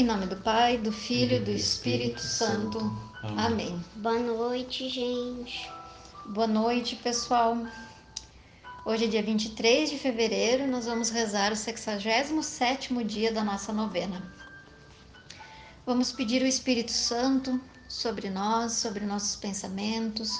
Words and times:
Em 0.00 0.02
nome 0.02 0.24
do 0.24 0.36
Pai, 0.36 0.78
do 0.78 0.90
Filho 0.90 1.36
e 1.36 1.40
do 1.40 1.50
Espírito 1.50 2.22
Santo. 2.22 2.78
Amém. 3.36 3.78
Boa 3.96 4.18
noite, 4.18 4.88
gente. 4.88 5.70
Boa 6.24 6.46
noite, 6.46 6.96
pessoal. 6.96 7.54
Hoje 8.86 9.04
é 9.04 9.08
dia 9.08 9.22
23 9.22 9.90
de 9.90 9.98
fevereiro, 9.98 10.66
nós 10.66 10.86
vamos 10.86 11.10
rezar 11.10 11.52
o 11.52 11.54
67º 11.54 13.04
dia 13.04 13.30
da 13.30 13.44
nossa 13.44 13.74
novena. 13.74 14.22
Vamos 15.84 16.10
pedir 16.12 16.40
o 16.40 16.46
Espírito 16.46 16.92
Santo 16.92 17.60
sobre 17.86 18.30
nós, 18.30 18.72
sobre 18.72 19.04
nossos 19.04 19.36
pensamentos, 19.36 20.32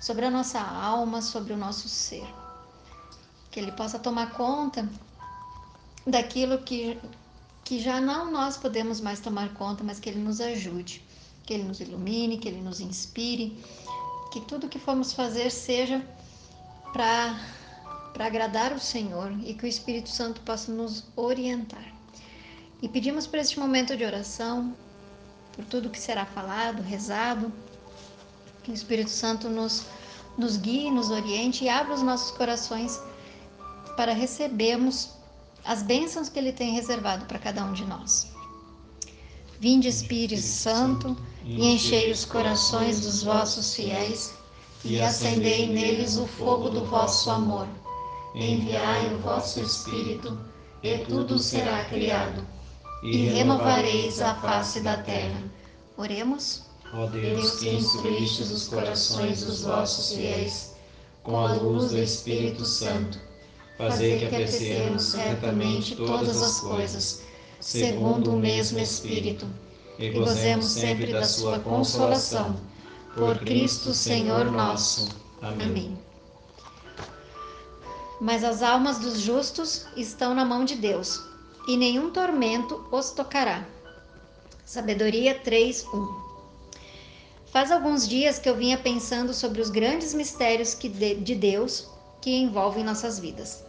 sobre 0.00 0.24
a 0.24 0.30
nossa 0.30 0.60
alma, 0.60 1.20
sobre 1.20 1.52
o 1.52 1.56
nosso 1.56 1.88
ser. 1.88 2.32
Que 3.50 3.58
ele 3.58 3.72
possa 3.72 3.98
tomar 3.98 4.30
conta 4.34 4.88
daquilo 6.06 6.58
que 6.58 6.96
que 7.64 7.80
já 7.80 8.00
não 8.00 8.30
nós 8.30 8.56
podemos 8.56 9.00
mais 9.00 9.20
tomar 9.20 9.54
conta, 9.54 9.82
mas 9.82 9.98
que 9.98 10.08
Ele 10.08 10.20
nos 10.20 10.40
ajude, 10.40 11.02
que 11.44 11.54
Ele 11.54 11.64
nos 11.64 11.80
ilumine, 11.80 12.38
que 12.38 12.46
Ele 12.46 12.60
nos 12.60 12.78
inspire, 12.78 13.58
que 14.30 14.40
tudo 14.42 14.68
que 14.68 14.78
formos 14.78 15.12
fazer 15.12 15.50
seja 15.50 16.04
para 16.92 17.38
agradar 18.18 18.72
o 18.72 18.78
Senhor 18.78 19.32
e 19.44 19.54
que 19.54 19.64
o 19.64 19.66
Espírito 19.66 20.10
Santo 20.10 20.40
possa 20.42 20.70
nos 20.70 21.04
orientar. 21.16 21.92
E 22.82 22.88
pedimos 22.88 23.26
por 23.26 23.38
este 23.38 23.58
momento 23.58 23.96
de 23.96 24.04
oração, 24.04 24.76
por 25.52 25.64
tudo 25.64 25.88
que 25.88 25.98
será 25.98 26.26
falado, 26.26 26.82
rezado, 26.82 27.50
que 28.62 28.70
o 28.70 28.74
Espírito 28.74 29.10
Santo 29.10 29.48
nos, 29.48 29.86
nos 30.36 30.58
guie, 30.58 30.90
nos 30.90 31.10
oriente 31.10 31.64
e 31.64 31.68
abra 31.68 31.94
os 31.94 32.02
nossos 32.02 32.30
corações 32.36 33.00
para 33.96 34.12
recebermos 34.12 35.13
as 35.64 35.82
bênçãos 35.82 36.28
que 36.28 36.38
Ele 36.38 36.52
tem 36.52 36.72
reservado 36.72 37.24
para 37.26 37.38
cada 37.38 37.64
um 37.64 37.72
de 37.72 37.84
nós. 37.84 38.30
Vinde, 39.58 39.88
Espírito 39.88 40.42
Santo, 40.42 41.16
e 41.44 41.66
enchei 41.66 42.10
os 42.10 42.24
corações 42.24 43.00
dos 43.00 43.22
vossos 43.22 43.74
fiéis, 43.74 44.34
e 44.84 45.00
acendei 45.00 45.66
neles 45.66 46.18
o 46.18 46.26
fogo 46.26 46.68
do 46.68 46.84
vosso 46.84 47.30
amor. 47.30 47.66
Enviai 48.34 49.14
o 49.14 49.18
vosso 49.18 49.60
Espírito, 49.60 50.38
e 50.82 50.98
tudo 50.98 51.38
será 51.38 51.84
criado, 51.84 52.46
e 53.02 53.28
renovareis 53.28 54.20
a 54.20 54.34
face 54.34 54.80
da 54.80 54.98
terra. 54.98 55.42
Oremos. 55.96 56.64
Ó 56.92 57.06
Deus, 57.06 57.60
que 57.60 57.70
instruístes 57.70 58.50
os 58.50 58.68
corações 58.68 59.44
dos 59.44 59.62
vossos 59.62 60.14
fiéis 60.14 60.74
com 61.22 61.38
a 61.38 61.54
luz 61.54 61.90
do 61.90 61.98
Espírito 61.98 62.64
Santo, 62.64 63.18
fazer 63.76 64.18
que 64.18 64.26
apreciemos 64.26 65.02
certamente 65.02 65.96
todas 65.96 66.40
as 66.40 66.60
coisas, 66.60 67.22
segundo 67.60 68.32
o 68.32 68.38
mesmo 68.38 68.78
Espírito, 68.78 69.46
e 69.98 70.10
gozemos 70.10 70.66
sempre 70.66 71.12
da 71.12 71.24
sua 71.24 71.58
consolação. 71.58 72.56
Por 73.14 73.38
Cristo 73.38 73.94
Senhor 73.94 74.50
nosso. 74.50 75.08
Amém. 75.40 75.96
Mas 78.20 78.42
as 78.42 78.62
almas 78.62 78.98
dos 78.98 79.20
justos 79.20 79.86
estão 79.96 80.34
na 80.34 80.44
mão 80.44 80.64
de 80.64 80.76
Deus, 80.76 81.20
e 81.68 81.76
nenhum 81.76 82.10
tormento 82.10 82.84
os 82.90 83.10
tocará. 83.10 83.66
Sabedoria 84.64 85.40
3:1 85.40 86.24
Faz 87.52 87.70
alguns 87.70 88.08
dias 88.08 88.38
que 88.38 88.48
eu 88.48 88.56
vinha 88.56 88.76
pensando 88.76 89.32
sobre 89.32 89.60
os 89.60 89.70
grandes 89.70 90.12
mistérios 90.12 90.76
de 90.76 91.34
Deus 91.36 91.93
que 92.24 92.34
envolvem 92.34 92.82
nossas 92.82 93.18
vidas. 93.18 93.62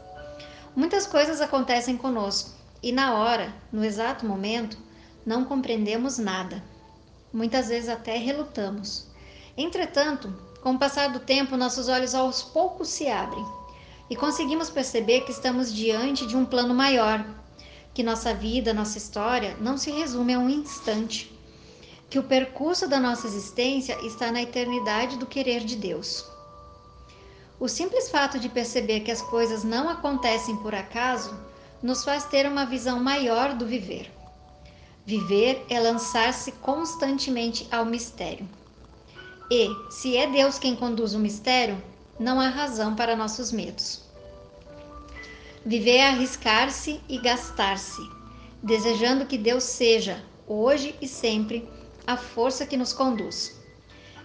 Muitas 0.74 1.06
coisas 1.06 1.42
acontecem 1.42 1.98
conosco 1.98 2.52
e, 2.82 2.90
na 2.90 3.16
hora, 3.16 3.54
no 3.70 3.84
exato 3.84 4.26
momento, 4.26 4.78
não 5.26 5.44
compreendemos 5.44 6.18
nada. 6.18 6.64
Muitas 7.34 7.68
vezes 7.68 7.90
até 7.90 8.18
relutamos. 8.18 9.08
Entretanto, 9.58 10.34
com 10.64 10.72
o 10.72 10.80
passar 10.80 11.10
do 11.10 11.20
tempo, 11.20 11.58
nossos 11.58 11.90
olhos 11.90 12.16
aos 12.16 12.44
poucos 12.44 12.88
se 12.88 13.10
abrem 13.10 13.46
e 14.10 14.16
conseguimos 14.16 14.70
perceber 14.70 15.26
que 15.26 15.34
estamos 15.34 15.74
diante 15.74 16.26
de 16.26 16.38
um 16.38 16.46
plano 16.46 16.74
maior, 16.74 17.26
que 17.94 18.04
nossa 18.04 18.34
vida, 18.34 18.74
nossa 18.74 18.98
história 18.98 19.58
não 19.60 19.78
se 19.78 19.92
resume 19.92 20.34
a 20.34 20.40
um 20.40 20.50
instante, 20.50 21.38
que 22.10 22.18
o 22.18 22.24
percurso 22.24 22.88
da 22.88 23.02
nossa 23.02 23.28
existência 23.28 24.00
está 24.06 24.32
na 24.32 24.42
eternidade 24.42 25.18
do 25.18 25.26
querer 25.26 25.66
de 25.66 25.76
Deus. 25.76 26.34
O 27.60 27.68
simples 27.68 28.10
fato 28.10 28.38
de 28.38 28.50
perceber 28.50 29.02
que 29.02 29.12
as 29.12 29.22
coisas 29.22 29.64
não 29.64 29.88
acontecem 29.88 30.58
por 30.58 30.76
acaso 30.76 31.34
nos 31.82 32.04
faz 32.04 32.26
ter 32.26 32.46
uma 32.46 32.66
visão 32.66 33.02
maior 33.02 33.54
do 33.54 33.66
viver. 33.66 34.12
Viver 35.06 35.66
é 35.70 35.80
lançar-se 35.80 36.52
constantemente 36.52 37.68
ao 37.72 37.86
mistério. 37.86 38.48
E, 39.50 39.70
se 39.90 40.18
é 40.18 40.28
Deus 40.28 40.58
quem 40.58 40.76
conduz 40.76 41.14
o 41.14 41.20
mistério, 41.20 41.82
não 42.20 42.42
há 42.42 42.50
razão 42.50 42.96
para 42.96 43.16
nossos 43.16 43.52
medos. 43.52 44.02
Viver 45.66 45.98
é 45.98 46.08
arriscar-se 46.08 47.00
e 47.08 47.18
gastar-se, 47.20 48.02
desejando 48.62 49.26
que 49.26 49.38
Deus 49.38 49.64
seja, 49.64 50.24
hoje 50.48 50.96
e 51.02 51.08
sempre, 51.08 51.68
a 52.06 52.18
força 52.18 52.66
que 52.66 52.76
nos 52.78 52.92
conduz. 52.92 53.60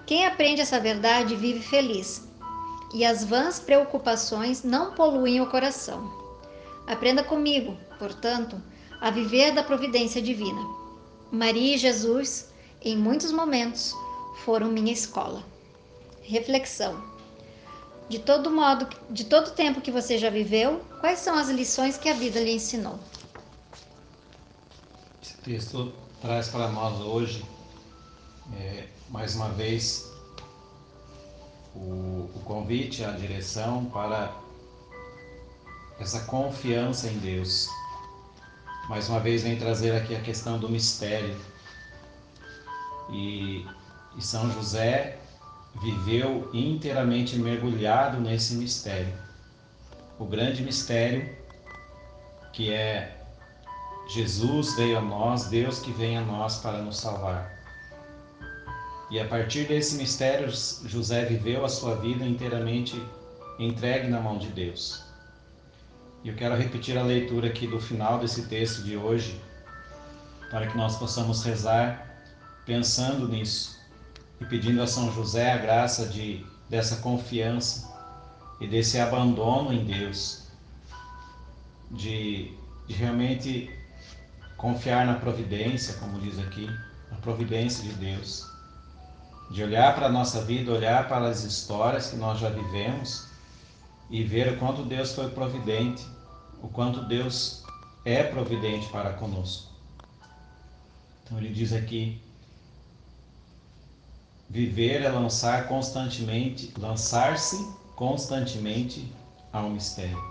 Quem 0.07 0.27
aprende 0.27 0.61
essa 0.61 0.81
verdade 0.81 1.37
vive 1.37 1.61
feliz, 1.61 2.30
e 2.93 3.05
as 3.05 3.25
vãs 3.25 3.61
preocupações 3.61 4.63
não 4.63 4.95
poluem 4.95 5.41
o 5.41 5.51
coração. 5.51 6.11
Aprenda 6.87 7.23
comigo, 7.23 7.77
portanto, 7.99 8.61
a 9.01 9.11
viver 9.11 9.53
da 9.53 9.63
providência 9.63 10.21
divina. 10.21 10.61
Maria 11.31 11.77
e 11.77 11.79
Jesus, 11.79 12.49
em 12.83 12.97
muitos 12.97 13.31
momentos, 13.31 13.95
foram 14.45 14.69
minha 14.69 14.93
escola. 14.93 15.45
Reflexão. 16.23 17.03
De 18.09 18.19
todo 18.19 18.51
modo, 18.51 18.89
de 19.09 19.25
todo 19.25 19.53
tempo 19.53 19.81
que 19.81 19.91
você 19.91 20.19
já 20.19 20.31
viveu, 20.31 20.81
quais 21.01 21.21
são 21.21 21.37
as 21.37 21.49
lições 21.49 21.97
que 21.97 22.09
a 22.09 22.15
vida 22.15 22.41
lhe 22.41 22.53
ensinou? 22.53 22.99
Esse 25.23 25.37
texto 25.39 25.93
traz 26.21 26.49
para 26.49 26.69
nós 26.69 26.99
hoje, 27.01 27.45
é, 28.59 28.89
mais 29.09 29.37
uma 29.37 29.51
vez, 29.51 30.11
o, 31.75 32.31
o 32.35 32.41
convite 32.45 33.05
à 33.05 33.11
direção 33.13 33.85
para 33.87 34.35
essa 35.99 36.21
confiança 36.21 37.09
em 37.09 37.19
Deus. 37.19 37.69
Mais 38.89 39.09
uma 39.09 39.21
vez 39.21 39.43
vem 39.43 39.59
trazer 39.59 39.95
aqui 39.95 40.17
a 40.17 40.21
questão 40.21 40.59
do 40.59 40.69
mistério. 40.69 41.37
E, 43.11 43.67
e 44.17 44.23
São 44.23 44.51
José 44.51 45.19
viveu 45.81 46.51
inteiramente 46.53 47.39
mergulhado 47.39 48.21
nesse 48.21 48.55
mistério. 48.55 49.13
O 50.19 50.25
grande 50.25 50.63
mistério 50.63 51.39
que 52.53 52.73
é 52.73 53.17
Jesus 54.09 54.75
veio 54.75 54.99
a 54.99 55.01
nós, 55.01 55.45
Deus 55.47 55.79
que 55.79 55.93
vem 55.93 56.19
a 56.19 56.21
nós 56.21 56.59
para 56.59 56.79
nos 56.79 56.97
salvar. 56.97 57.60
E 59.11 59.19
a 59.19 59.27
partir 59.27 59.67
desse 59.67 59.97
mistério, 59.97 60.49
José 60.87 61.25
viveu 61.25 61.65
a 61.65 61.69
sua 61.69 61.97
vida 61.97 62.25
inteiramente 62.25 63.03
entregue 63.59 64.07
na 64.07 64.21
mão 64.21 64.39
de 64.39 64.47
Deus. 64.47 65.03
E 66.23 66.29
eu 66.29 66.37
quero 66.37 66.55
repetir 66.55 66.97
a 66.97 67.03
leitura 67.03 67.49
aqui 67.49 67.67
do 67.67 67.81
final 67.81 68.21
desse 68.21 68.47
texto 68.47 68.85
de 68.85 68.97
hoje, 68.97 69.41
para 70.49 70.69
que 70.69 70.77
nós 70.77 70.97
possamos 70.97 71.43
rezar 71.43 72.23
pensando 72.65 73.27
nisso 73.27 73.81
e 74.41 74.45
pedindo 74.45 74.81
a 74.81 74.87
São 74.87 75.13
José 75.13 75.51
a 75.51 75.59
graça 75.59 76.07
de 76.07 76.47
dessa 76.69 76.99
confiança 76.99 77.91
e 78.61 78.69
desse 78.69 79.01
abandono 79.01 79.73
em 79.73 79.85
Deus, 79.85 80.47
de, 81.91 82.53
de 82.87 82.95
realmente 82.95 83.69
confiar 84.57 85.05
na 85.05 85.15
providência, 85.15 85.95
como 85.95 86.21
diz 86.21 86.39
aqui, 86.39 86.71
na 87.11 87.17
providência 87.17 87.83
de 87.83 87.93
Deus 87.95 88.51
de 89.51 89.63
olhar 89.65 89.95
para 89.95 90.07
a 90.07 90.13
nossa 90.13 90.43
vida, 90.43 90.73
olhar 90.73 91.09
para 91.09 91.29
as 91.29 91.43
histórias 91.43 92.09
que 92.09 92.17
nós 92.17 92.39
já 92.39 92.49
vivemos 92.49 93.27
e 94.09 94.23
ver 94.23 94.53
o 94.53 94.59
quanto 94.59 94.85
Deus 94.85 95.13
foi 95.13 95.29
providente, 95.31 96.07
o 96.63 96.69
quanto 96.69 97.05
Deus 97.05 97.65
é 98.05 98.23
providente 98.23 98.89
para 98.89 99.13
conosco. 99.15 99.71
Então 101.25 101.39
ele 101.39 101.53
diz 101.53 101.73
aqui: 101.73 102.21
viver 104.49 105.03
é 105.03 105.09
lançar 105.09 105.67
constantemente, 105.67 106.73
lançar-se 106.79 107.57
constantemente 107.97 109.13
ao 109.53 109.69
mistério. 109.69 110.23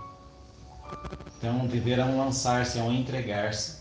Então, 1.38 1.68
viver 1.68 1.98
é 1.98 2.04
um 2.04 2.18
lançar-se, 2.18 2.78
é 2.78 2.82
um 2.82 2.92
entregar-se. 2.92 3.78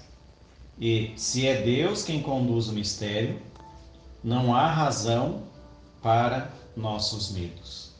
E 0.80 1.14
se 1.18 1.48
é 1.48 1.62
Deus 1.62 2.04
quem 2.04 2.22
conduz 2.22 2.70
o 2.70 2.74
mistério, 2.74 3.42
não 4.24 4.56
há 4.56 4.68
razão 4.68 5.44
para 6.02 6.52
nossos 6.76 7.32
medos. 7.32 7.92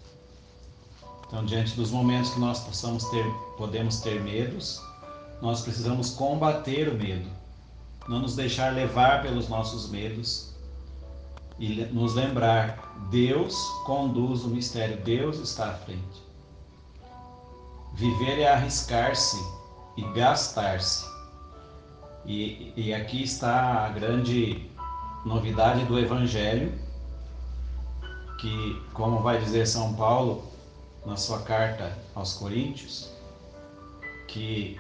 Então, 1.28 1.46
diante 1.46 1.76
dos 1.76 1.92
momentos 1.92 2.32
que 2.32 2.40
nós 2.40 2.60
possamos 2.60 3.04
ter, 3.06 3.26
podemos 3.58 4.00
ter 4.02 4.22
medos, 4.22 4.82
nós 5.42 5.62
precisamos 5.62 6.10
combater 6.12 6.90
o 6.90 6.96
medo, 6.96 7.30
não 8.08 8.20
nos 8.20 8.36
deixar 8.36 8.74
levar 8.74 9.22
pelos 9.22 9.48
nossos 9.48 9.90
medos 9.90 10.50
e 11.60 11.86
nos 11.86 12.16
lembrar: 12.16 12.96
Deus 13.12 13.56
conduz 13.86 14.44
o 14.44 14.50
mistério, 14.50 14.98
Deus 15.04 15.38
está 15.38 15.70
à 15.70 15.74
frente. 15.74 16.30
Viver 17.94 18.40
é 18.40 18.52
arriscar-se 18.52 19.38
e 19.98 20.02
gastar-se. 20.14 21.06
E, 22.26 22.74
e 22.76 22.94
aqui 22.94 23.24
está 23.24 23.86
a 23.86 23.90
grande 23.90 24.70
novidade 25.26 25.86
do 25.86 26.00
Evangelho, 26.00 26.74
que, 28.40 28.82
como 28.94 29.20
vai 29.20 29.40
dizer 29.40 29.68
São 29.68 29.94
Paulo 29.94 30.44
na 31.06 31.18
sua 31.18 31.40
carta 31.42 31.98
aos 32.16 32.34
Coríntios, 32.34 33.12
que 34.28 34.80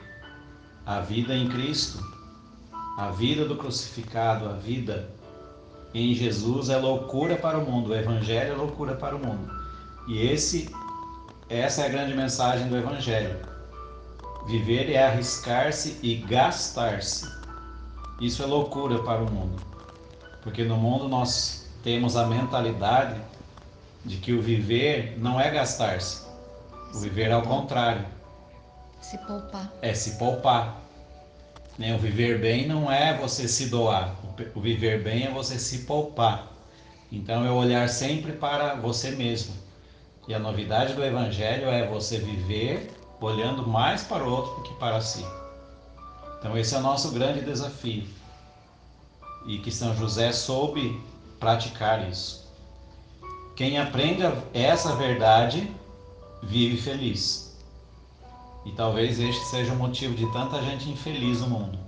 a 0.85 1.01
vida 1.01 1.35
em 1.35 1.47
Cristo, 1.49 2.03
a 2.97 3.11
vida 3.11 3.45
do 3.45 3.55
crucificado, 3.55 4.47
a 4.47 4.53
vida 4.53 5.09
em 5.93 6.13
Jesus 6.13 6.69
é 6.69 6.77
loucura 6.77 7.35
para 7.35 7.57
o 7.57 7.65
mundo, 7.69 7.89
o 7.89 7.95
Evangelho 7.95 8.53
é 8.53 8.55
loucura 8.55 8.95
para 8.95 9.15
o 9.15 9.19
mundo. 9.19 9.51
E 10.07 10.19
esse, 10.19 10.73
essa 11.49 11.81
é 11.81 11.85
a 11.85 11.89
grande 11.89 12.13
mensagem 12.15 12.67
do 12.67 12.77
Evangelho. 12.77 13.39
Viver 14.47 14.91
é 14.91 15.05
arriscar-se 15.05 15.99
e 16.01 16.15
gastar-se. 16.15 17.29
Isso 18.19 18.41
é 18.41 18.45
loucura 18.45 18.99
para 19.03 19.21
o 19.21 19.31
mundo. 19.31 19.61
Porque 20.41 20.63
no 20.63 20.77
mundo 20.77 21.07
nós 21.07 21.69
temos 21.83 22.15
a 22.15 22.25
mentalidade 22.25 23.19
de 24.05 24.17
que 24.17 24.33
o 24.33 24.41
viver 24.41 25.17
não 25.17 25.39
é 25.39 25.49
gastar-se. 25.49 26.27
O 26.93 26.99
viver 26.99 27.29
é 27.29 27.33
ao 27.33 27.43
contrário. 27.43 28.05
Se 29.01 29.17
poupar. 29.19 29.71
É 29.81 29.93
se 29.93 30.17
poupar. 30.17 30.81
Né? 31.77 31.95
O 31.95 31.97
viver 31.97 32.39
bem 32.39 32.67
não 32.67 32.91
é 32.91 33.17
você 33.17 33.47
se 33.47 33.67
doar. 33.67 34.15
O 34.55 34.59
viver 34.59 35.03
bem 35.03 35.25
é 35.25 35.31
você 35.31 35.59
se 35.59 35.79
poupar. 35.79 36.47
Então 37.11 37.45
é 37.45 37.51
olhar 37.51 37.87
sempre 37.89 38.33
para 38.33 38.75
você 38.75 39.11
mesmo. 39.11 39.53
E 40.27 40.33
a 40.33 40.39
novidade 40.39 40.93
do 40.93 41.03
Evangelho 41.03 41.69
é 41.69 41.87
você 41.87 42.19
viver 42.19 42.91
olhando 43.19 43.67
mais 43.67 44.03
para 44.03 44.23
o 44.23 44.31
outro 44.31 44.55
do 44.55 44.63
que 44.63 44.73
para 44.75 45.01
si. 45.01 45.25
Então 46.37 46.57
esse 46.57 46.75
é 46.75 46.77
o 46.77 46.81
nosso 46.81 47.11
grande 47.11 47.41
desafio. 47.41 48.07
E 49.45 49.57
que 49.59 49.71
São 49.71 49.95
José 49.95 50.31
soube 50.31 51.01
praticar 51.39 52.07
isso. 52.09 52.47
Quem 53.55 53.77
aprende 53.77 54.23
essa 54.53 54.95
verdade 54.95 55.69
vive 56.43 56.77
feliz. 56.77 57.57
E 58.65 58.71
talvez 58.71 59.19
este 59.19 59.43
seja 59.45 59.73
o 59.73 59.77
motivo 59.77 60.13
de 60.13 60.31
tanta 60.31 60.61
gente 60.61 60.89
infeliz 60.89 61.41
no 61.41 61.47
mundo. 61.47 61.79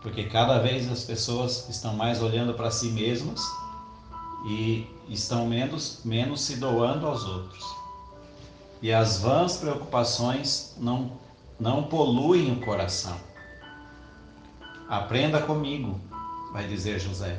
Porque 0.00 0.24
cada 0.24 0.58
vez 0.58 0.90
as 0.90 1.04
pessoas 1.04 1.68
estão 1.68 1.92
mais 1.94 2.22
olhando 2.22 2.54
para 2.54 2.70
si 2.70 2.88
mesmas 2.90 3.40
e 4.46 4.86
estão 5.08 5.46
menos, 5.46 6.00
menos 6.04 6.40
se 6.40 6.56
doando 6.56 7.06
aos 7.06 7.24
outros. 7.24 7.64
E 8.80 8.92
as 8.92 9.20
vãs 9.20 9.56
preocupações 9.56 10.74
não, 10.78 11.12
não 11.58 11.82
poluem 11.84 12.52
o 12.52 12.60
coração. 12.60 13.16
Aprenda 14.88 15.42
comigo, 15.42 16.00
vai 16.58 16.66
dizer 16.66 16.98
José. 16.98 17.38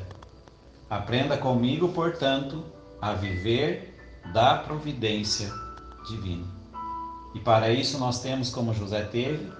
Aprenda 0.88 1.36
comigo, 1.36 1.90
portanto, 1.90 2.64
a 3.02 3.12
viver 3.12 3.94
da 4.32 4.56
providência 4.56 5.52
divina. 6.08 6.46
E 7.34 7.40
para 7.40 7.68
isso 7.68 7.98
nós 7.98 8.22
temos, 8.22 8.48
como 8.48 8.72
José 8.72 9.02
teve, 9.02 9.52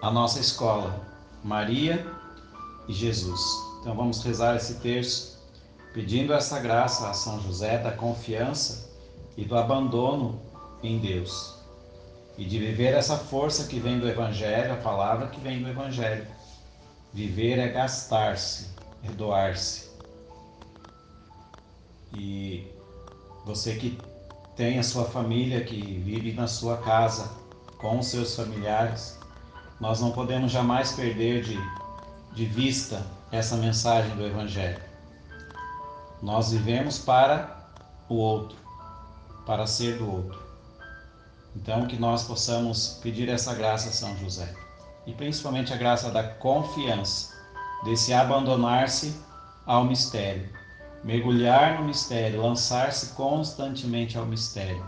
a 0.00 0.10
nossa 0.10 0.40
escola, 0.40 1.06
Maria 1.44 2.06
e 2.88 2.94
Jesus. 2.94 3.42
Então 3.80 3.94
vamos 3.94 4.24
rezar 4.24 4.56
esse 4.56 4.76
terço, 4.76 5.38
pedindo 5.92 6.32
essa 6.32 6.58
graça 6.58 7.10
a 7.10 7.12
São 7.12 7.42
José 7.42 7.76
da 7.76 7.92
confiança 7.92 8.90
e 9.36 9.44
do 9.44 9.54
abandono 9.54 10.40
em 10.82 10.98
Deus. 10.98 11.54
E 12.38 12.46
de 12.46 12.58
viver 12.58 12.94
essa 12.94 13.18
força 13.18 13.68
que 13.68 13.78
vem 13.78 13.98
do 13.98 14.08
Evangelho, 14.08 14.72
a 14.72 14.76
palavra 14.76 15.26
que 15.26 15.40
vem 15.40 15.62
do 15.62 15.68
Evangelho. 15.68 16.35
Viver 17.16 17.58
é 17.58 17.68
gastar-se, 17.68 18.66
é 19.02 19.10
doar-se. 19.10 19.88
E 22.12 22.70
você 23.42 23.74
que 23.76 23.98
tem 24.54 24.78
a 24.78 24.82
sua 24.82 25.06
família, 25.06 25.64
que 25.64 25.80
vive 25.80 26.34
na 26.34 26.46
sua 26.46 26.76
casa, 26.76 27.30
com 27.78 28.00
os 28.00 28.08
seus 28.08 28.36
familiares, 28.36 29.18
nós 29.80 29.98
não 29.98 30.12
podemos 30.12 30.52
jamais 30.52 30.92
perder 30.92 31.42
de, 31.42 31.58
de 32.34 32.44
vista 32.44 33.02
essa 33.32 33.56
mensagem 33.56 34.14
do 34.14 34.26
Evangelho. 34.26 34.82
Nós 36.20 36.52
vivemos 36.52 36.98
para 36.98 37.66
o 38.10 38.16
outro, 38.16 38.58
para 39.46 39.66
ser 39.66 39.96
do 39.96 40.12
outro. 40.12 40.38
Então, 41.56 41.86
que 41.86 41.96
nós 41.96 42.24
possamos 42.24 42.98
pedir 43.02 43.30
essa 43.30 43.54
graça 43.54 43.88
a 43.88 43.92
São 43.92 44.14
José. 44.18 44.65
E 45.06 45.12
principalmente 45.12 45.72
a 45.72 45.76
graça 45.76 46.10
da 46.10 46.22
confiança, 46.22 47.34
desse 47.84 48.12
abandonar-se 48.12 49.14
ao 49.64 49.84
mistério, 49.84 50.48
mergulhar 51.04 51.78
no 51.78 51.84
mistério, 51.84 52.42
lançar-se 52.42 53.14
constantemente 53.14 54.18
ao 54.18 54.26
mistério, 54.26 54.84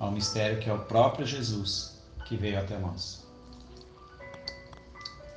ao 0.00 0.10
mistério 0.10 0.58
que 0.58 0.68
é 0.68 0.74
o 0.74 0.80
próprio 0.80 1.24
Jesus 1.24 1.96
que 2.26 2.36
veio 2.36 2.58
até 2.58 2.76
nós. 2.78 3.24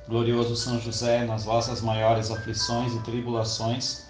Glorioso 0.08 0.56
São 0.56 0.80
José, 0.80 1.24
nas 1.24 1.44
vossas 1.44 1.80
maiores 1.80 2.32
aflições 2.32 2.92
e 2.94 2.98
tribulações, 3.00 4.09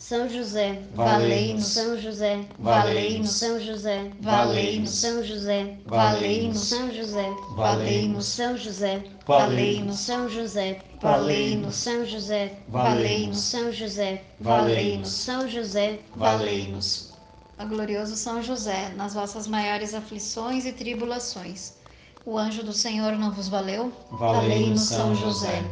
São 0.00 0.26
José, 0.30 0.80
Valei-nos. 0.94 1.66
São 1.66 2.00
José, 2.00 2.40
Valei-nos. 2.58 3.32
São 3.32 3.60
José, 3.60 4.10
Valei-nos. 4.18 4.90
São 4.92 5.22
José, 5.22 5.76
Valei-nos. 5.86 6.58
São 6.58 6.90
José, 6.90 7.34
Valei-nos. 7.54 8.24
São 8.26 8.56
José, 8.56 9.04
Valei-nos. 9.26 9.98
São 9.98 10.26
José, 10.30 10.80
Valei-nos. 11.02 11.74
São 11.74 12.06
José, 12.06 12.56
Valei-nos. 12.70 13.40
São 13.40 13.72
José, 13.74 14.24
Valei-nos. 14.40 15.10
São 15.10 15.46
José, 15.46 15.98
Valei-nos. 16.16 17.12
A 17.58 17.66
glorioso 17.66 18.16
São 18.16 18.42
José, 18.42 18.94
nas 18.96 19.12
vossas 19.12 19.46
maiores 19.46 19.92
aflições 19.92 20.64
e 20.64 20.72
tribulações. 20.72 21.74
O 22.24 22.38
anjo 22.38 22.64
do 22.64 22.72
Senhor 22.72 23.12
não 23.18 23.32
vos 23.32 23.48
valeu? 23.48 23.92
Valei-nos, 24.10 24.80
São 24.80 25.14
José. 25.14 25.62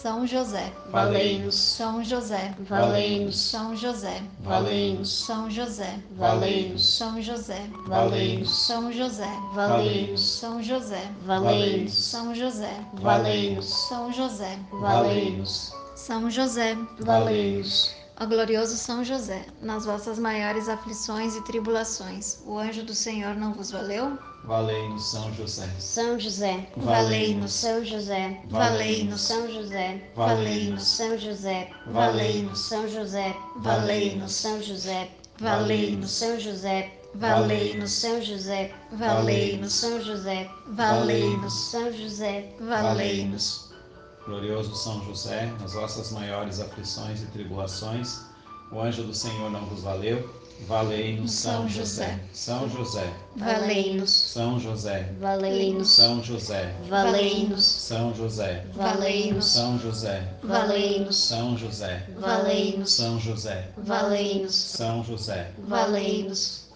São 0.00 0.26
José. 0.26 0.72
Valei-nos, 0.90 1.54
São 1.54 2.02
José. 2.02 2.54
Valei-nos, 2.60 3.38
São 3.38 3.76
José. 3.76 4.22
Valei-nos, 4.40 5.12
São 5.12 5.50
José. 5.50 6.00
Valei-nos, 6.12 6.86
São 6.86 7.20
José. 7.20 7.66
Valei-nos, 7.86 8.50
São 8.50 8.90
José. 8.90 9.28
Valei-nos, 9.52 10.22
São 10.22 10.62
José. 10.62 11.10
Valei-nos, 11.26 11.92
São 11.92 12.34
José. 12.34 12.84
Valei-nos, 12.94 13.64
São 13.64 14.10
José. 14.10 14.58
Valei-nos, 14.72 15.74
São 15.94 16.30
José. 16.30 16.78
Valei-nos, 17.00 17.94
Ó 18.22 18.26
glorioso 18.26 18.76
São 18.76 19.02
José, 19.02 19.46
nas 19.62 19.86
vossas 19.86 20.18
maiores 20.18 20.68
aflições 20.68 21.34
e 21.36 21.42
tribulações, 21.42 22.42
o 22.44 22.58
anjo 22.58 22.82
do 22.82 22.94
Senhor 22.94 23.34
não 23.34 23.54
vos 23.54 23.70
valeu? 23.70 24.18
Valei-nos, 24.44 25.10
São 25.10 25.32
José. 25.32 25.66
São 25.78 26.20
José, 26.20 26.68
Valei-nos. 26.76 27.50
São 27.50 27.82
José, 27.82 28.42
Valei-nos. 28.50 29.22
São 29.22 29.50
José, 29.50 30.10
Valei-nos. 30.14 30.86
São 30.86 31.16
José, 31.18 31.70
Valei-nos. 31.86 32.58
São 32.58 32.86
José, 32.86 33.34
Valei-nos. 33.56 34.32
São 34.32 34.60
José, 34.60 35.10
Valei-nos. 35.38 36.10
São 36.10 36.38
José, 36.38 36.92
Valei-nos. 37.14 37.90
São 37.90 38.20
José, 38.20 38.74
Valei-nos. 38.92 39.72
São 39.72 40.02
José, 40.02 40.50
Valei-nos. 40.66 41.54
São 41.70 41.90
José, 41.90 42.54
Valei-nos. 42.60 43.69
Glorioso 44.30 44.76
São 44.76 45.04
José, 45.06 45.52
nas 45.60 45.72
vossas 45.72 46.12
maiores 46.12 46.60
aflições 46.60 47.20
e 47.20 47.26
tribulações, 47.26 48.20
O 48.70 48.80
anjo 48.80 49.02
do 49.02 49.12
Senhor 49.12 49.50
não 49.50 49.66
vos 49.66 49.82
valeu? 49.82 50.32
Valei-nos, 50.68 51.32
São 51.32 51.68
José. 51.68 52.20
São 52.32 52.68
José. 52.68 53.12
Valei-nos. 53.34 54.12
São 54.12 54.60
José. 54.60 55.12
Valei-nos. 55.18 55.90
São 55.90 56.22
José. 56.22 56.76
Valei-nos. 56.88 57.64
São 57.64 58.14
José. 58.14 58.64
Valei-nos. 58.72 59.44
São 59.46 59.78
José. 59.80 60.32
Valei-nos. 60.44 61.16
São 61.16 61.58
José. 61.58 62.06
Valei-nos. 62.14 62.92
São 62.92 63.18
José. 63.18 63.72
Valei-nos. 63.78 64.54
São 64.54 65.02
José. 65.02 65.50
Valei-nos. 65.66 66.68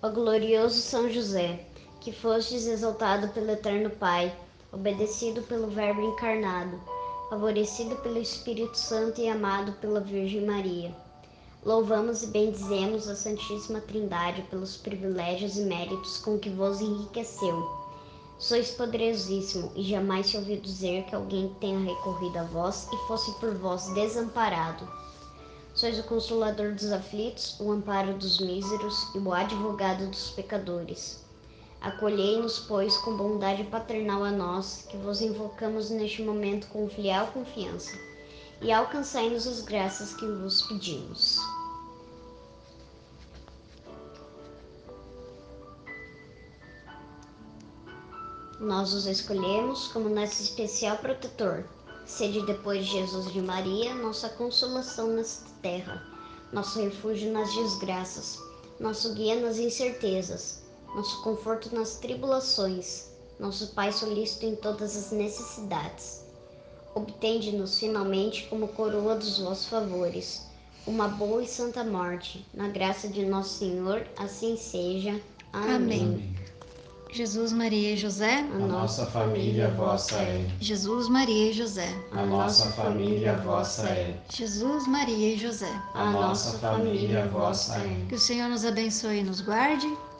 Ó 0.00 0.10
glorioso 0.10 0.80
São 0.80 1.10
José, 1.10 1.66
que 2.00 2.12
fostes 2.12 2.68
exaltado 2.68 3.26
pelo 3.30 3.50
Eterno 3.50 3.90
Pai, 3.90 4.32
obedecido 4.72 5.42
pelo 5.42 5.68
Verbo 5.68 6.02
encarnado, 6.02 6.80
favorecido 7.30 7.96
pelo 7.96 8.18
Espírito 8.18 8.76
Santo 8.76 9.20
e 9.20 9.28
amado 9.28 9.72
pela 9.80 10.00
Virgem 10.00 10.44
Maria. 10.44 10.94
Louvamos 11.64 12.22
e 12.22 12.28
bendizemos 12.28 13.08
a 13.08 13.16
Santíssima 13.16 13.80
Trindade 13.80 14.42
pelos 14.42 14.76
privilégios 14.76 15.56
e 15.56 15.62
méritos 15.62 16.18
com 16.18 16.38
que 16.38 16.48
vos 16.48 16.80
enriqueceu. 16.80 17.68
Sois 18.38 18.70
poderosíssimo 18.70 19.72
e 19.74 19.82
jamais 19.82 20.26
se 20.26 20.36
ouviu 20.36 20.60
dizer 20.60 21.04
que 21.04 21.14
alguém 21.14 21.48
tenha 21.58 21.80
recorrido 21.80 22.36
a 22.36 22.44
vós 22.44 22.86
e 22.92 22.96
fosse 23.08 23.32
por 23.40 23.54
vós 23.54 23.88
desamparado. 23.94 24.86
Sois 25.74 25.98
o 25.98 26.04
consolador 26.04 26.72
dos 26.72 26.92
aflitos, 26.92 27.58
o 27.58 27.72
amparo 27.72 28.14
dos 28.14 28.38
míseros 28.38 29.14
e 29.14 29.18
o 29.18 29.32
advogado 29.32 30.06
dos 30.06 30.30
pecadores. 30.30 31.25
Acolhei-nos, 31.86 32.58
pois, 32.58 32.96
com 32.96 33.16
bondade 33.16 33.62
paternal 33.62 34.24
a 34.24 34.32
nós, 34.32 34.84
que 34.88 34.96
vos 34.96 35.20
invocamos 35.20 35.88
neste 35.88 36.20
momento 36.20 36.66
com 36.66 36.88
filial 36.88 37.28
confiança, 37.28 37.96
e 38.60 38.72
alcançai-nos 38.72 39.46
as 39.46 39.60
graças 39.60 40.12
que 40.12 40.26
vos 40.26 40.62
pedimos. 40.62 41.38
Nós 48.58 48.92
os 48.92 49.06
escolhemos 49.06 49.86
como 49.92 50.08
nosso 50.08 50.42
especial 50.42 50.96
protetor. 50.96 51.64
Sede 52.04 52.44
depois 52.46 52.84
de 52.84 52.94
Jesus 52.94 53.32
de 53.32 53.40
Maria, 53.40 53.94
nossa 53.94 54.28
consolação 54.30 55.06
nesta 55.12 55.48
terra, 55.62 56.04
nosso 56.52 56.80
refúgio 56.80 57.32
nas 57.32 57.54
desgraças, 57.54 58.40
nosso 58.80 59.14
guia 59.14 59.40
nas 59.40 59.58
incertezas, 59.58 60.65
nosso 60.94 61.22
conforto 61.22 61.74
nas 61.74 61.96
tribulações, 61.96 63.06
nosso 63.38 63.68
Pai 63.68 63.92
solícito 63.92 64.46
em 64.46 64.56
todas 64.56 64.96
as 64.96 65.12
necessidades. 65.12 66.24
Obtende-nos 66.94 67.78
finalmente 67.78 68.46
como 68.48 68.68
coroa 68.68 69.16
dos 69.16 69.38
vossos 69.38 69.66
favores, 69.66 70.46
uma 70.86 71.08
boa 71.08 71.42
e 71.42 71.46
santa 71.46 71.84
morte, 71.84 72.46
na 72.54 72.68
graça 72.68 73.08
de 73.08 73.26
nosso 73.26 73.58
Senhor, 73.58 74.06
assim 74.16 74.56
seja. 74.56 75.20
Amém. 75.52 75.74
Amém. 75.74 76.36
Jesus, 77.12 77.52
Maria 77.52 77.92
e 77.92 77.96
José. 77.96 78.40
A 78.40 78.58
nossa 78.58 79.06
família 79.06 79.70
vossa 79.70 80.16
é. 80.16 80.46
Jesus, 80.60 81.08
Maria 81.08 81.50
e 81.50 81.52
José. 81.52 81.88
A 82.12 82.26
nossa 82.26 82.70
família 82.72 83.36
vossa 83.38 83.88
é. 83.88 84.20
Jesus, 84.28 84.86
Maria 84.86 85.34
e 85.34 85.38
José. 85.38 85.70
A 85.94 86.10
nossa 86.10 86.58
família 86.58 87.26
vossa 87.28 87.76
é. 87.78 88.06
Que 88.08 88.16
o 88.16 88.18
Senhor 88.18 88.50
nos 88.50 88.64
abençoe 88.64 89.20
e 89.20 89.22
nos 89.22 89.40
guarde. 89.40 89.86